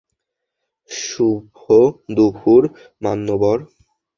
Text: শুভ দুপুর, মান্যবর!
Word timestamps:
শুভ 0.89 1.55
দুপুর, 2.15 2.61
মান্যবর! 3.01 3.57